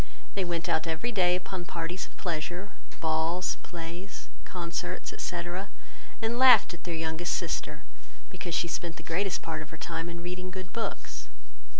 They 0.33 0.43
went 0.43 0.67
out 0.67 0.87
every 0.87 1.11
day 1.11 1.35
upon 1.35 1.63
parties 1.65 2.07
of 2.07 2.17
pleasure, 2.17 2.71
balls, 2.99 3.57
plays, 3.61 4.29
concerts, 4.45 5.13
etc. 5.13 5.69
and 6.23 6.39
laughed 6.39 6.73
at 6.73 6.85
their 6.85 6.95
youngest 6.95 7.35
sister, 7.35 7.83
because 8.31 8.55
she 8.55 8.67
spent 8.67 8.95
the 8.95 9.03
greatest 9.03 9.43
part 9.43 9.61
of 9.61 9.69
her 9.69 9.77
time 9.77 10.09
in 10.09 10.23
reading 10.23 10.49
good 10.49 10.73
books. 10.73 11.27